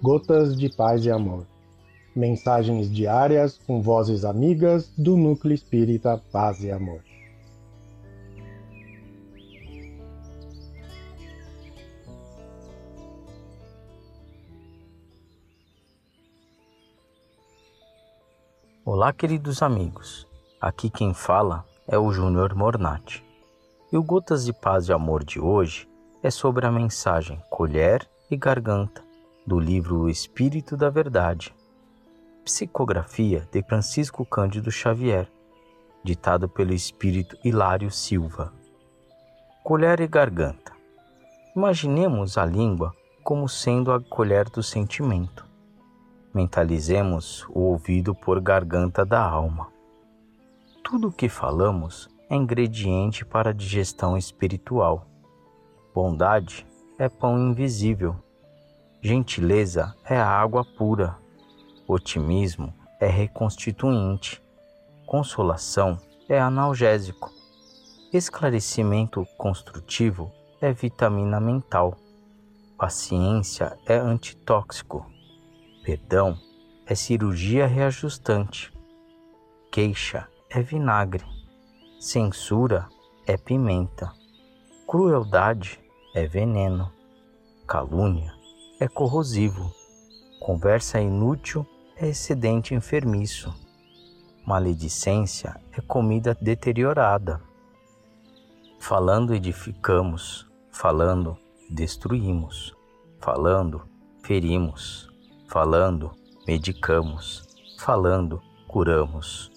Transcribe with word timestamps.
Gotas 0.00 0.56
de 0.56 0.68
Paz 0.68 1.04
e 1.04 1.10
Amor. 1.10 1.44
Mensagens 2.14 2.88
diárias 2.88 3.58
com 3.66 3.82
vozes 3.82 4.24
amigas 4.24 4.92
do 4.96 5.16
Núcleo 5.16 5.52
Espírita 5.52 6.22
Paz 6.30 6.62
e 6.62 6.70
Amor. 6.70 7.02
Olá, 18.84 19.12
queridos 19.12 19.62
amigos. 19.64 20.28
Aqui 20.60 20.88
quem 20.90 21.12
fala 21.12 21.64
é 21.88 21.98
o 21.98 22.12
Júnior 22.12 22.54
Mornati. 22.54 23.24
E 23.92 23.96
o 23.96 24.02
Gotas 24.04 24.44
de 24.44 24.52
Paz 24.52 24.88
e 24.88 24.92
Amor 24.92 25.24
de 25.24 25.40
hoje 25.40 25.88
é 26.22 26.30
sobre 26.30 26.66
a 26.66 26.70
mensagem 26.70 27.42
Colher 27.50 28.08
e 28.30 28.36
Garganta 28.36 29.07
do 29.48 29.58
livro 29.58 30.02
O 30.02 30.08
Espírito 30.08 30.76
da 30.76 30.90
Verdade. 30.90 31.52
Psicografia 32.44 33.48
de 33.50 33.62
Francisco 33.62 34.24
Cândido 34.24 34.70
Xavier, 34.70 35.28
ditado 36.04 36.48
pelo 36.48 36.72
espírito 36.72 37.36
Hilário 37.42 37.90
Silva. 37.90 38.52
Colher 39.64 40.00
e 40.00 40.06
garganta. 40.06 40.72
Imaginemos 41.56 42.38
a 42.38 42.44
língua 42.44 42.94
como 43.24 43.48
sendo 43.48 43.90
a 43.90 44.00
colher 44.00 44.48
do 44.50 44.62
sentimento 44.62 45.48
mentalizemos 46.38 47.44
o 47.48 47.60
ouvido 47.60 48.14
por 48.14 48.40
garganta 48.40 49.04
da 49.04 49.20
alma. 49.20 49.68
Tudo 50.84 51.08
o 51.08 51.12
que 51.12 51.28
falamos 51.28 52.08
é 52.30 52.36
ingrediente 52.36 53.24
para 53.24 53.50
a 53.50 53.52
digestão 53.52 54.16
espiritual. 54.16 55.04
Bondade 55.92 56.66
é 56.98 57.08
pão 57.08 57.38
invisível. 57.38 58.14
Gentileza 59.00 59.94
é 60.04 60.18
água 60.18 60.64
pura. 60.64 61.16
Otimismo 61.86 62.74
é 63.00 63.06
reconstituinte. 63.06 64.42
Consolação 65.06 66.00
é 66.28 66.40
analgésico. 66.40 67.30
Esclarecimento 68.12 69.24
construtivo 69.36 70.32
é 70.60 70.72
vitamina 70.72 71.38
mental. 71.38 71.96
Paciência 72.76 73.78
é 73.86 73.96
antitóxico. 73.96 75.06
Perdão 75.84 76.36
é 76.84 76.96
cirurgia 76.96 77.68
reajustante. 77.68 78.72
Queixa 79.70 80.26
é 80.50 80.60
vinagre. 80.60 81.24
Censura 82.00 82.88
é 83.24 83.36
pimenta. 83.36 84.12
Crueldade 84.88 85.78
é 86.16 86.26
veneno. 86.26 86.92
Calúnia 87.64 88.37
é 88.80 88.86
corrosivo. 88.86 89.72
Conversa 90.40 91.00
inútil 91.00 91.66
é 91.96 92.08
excedente 92.08 92.74
enfermiço. 92.74 93.54
Maledicência 94.46 95.60
é 95.72 95.80
comida 95.80 96.36
deteriorada. 96.40 97.42
Falando 98.78 99.34
edificamos, 99.34 100.46
falando 100.70 101.36
destruímos, 101.68 102.74
falando 103.20 103.82
ferimos. 104.22 105.08
Falando, 105.48 106.10
medicamos, 106.46 107.42
falando, 107.78 108.42
curamos. 108.66 109.50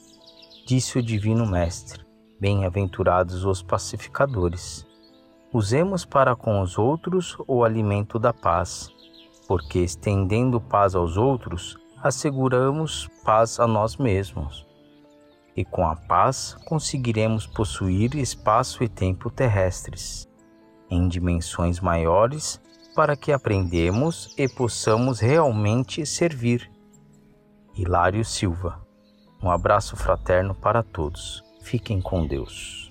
Disse 0.65 0.97
o 0.97 1.03
Divino 1.03 1.45
Mestre: 1.45 2.05
Bem-aventurados 2.39 3.43
os 3.43 3.61
pacificadores. 3.61 4.87
Usemos 5.51 6.05
para 6.05 6.33
com 6.33 6.61
os 6.61 6.77
outros 6.77 7.35
o 7.45 7.65
alimento 7.65 8.17
da 8.17 8.31
paz, 8.31 8.89
porque 9.51 9.79
estendendo 9.79 10.61
paz 10.61 10.95
aos 10.95 11.17
outros, 11.17 11.77
asseguramos 12.01 13.09
paz 13.21 13.59
a 13.59 13.67
nós 13.67 13.97
mesmos. 13.97 14.65
E 15.53 15.65
com 15.65 15.85
a 15.85 15.93
paz 15.93 16.55
conseguiremos 16.63 17.45
possuir 17.47 18.15
espaço 18.15 18.81
e 18.81 18.87
tempo 18.87 19.29
terrestres, 19.29 20.25
em 20.89 21.05
dimensões 21.05 21.81
maiores 21.81 22.61
para 22.95 23.17
que 23.17 23.33
aprendemos 23.33 24.33
e 24.37 24.47
possamos 24.47 25.19
realmente 25.19 26.05
servir. 26.05 26.71
Hilário 27.75 28.23
Silva. 28.23 28.81
Um 29.43 29.51
abraço 29.51 29.97
fraterno 29.97 30.55
para 30.55 30.81
todos. 30.81 31.43
Fiquem 31.61 31.99
com 31.99 32.25
Deus. 32.25 32.90